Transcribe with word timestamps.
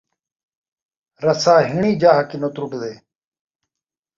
رسہ 1.25 1.55
ہیݨیں 1.67 1.95
جاہ 2.01 2.19
کنوں 2.29 2.51
ترٹدے 2.55 2.93